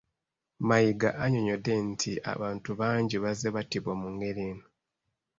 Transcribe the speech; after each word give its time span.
Mayiga 0.67 1.09
annyonnyodde 1.23 1.73
nti 1.91 2.11
abantu 2.33 2.69
bangi 2.79 3.15
bazze 3.23 3.47
battibwa 3.55 3.93
mu 4.01 4.07
ngeri 4.13 4.41
eno. 4.51 4.65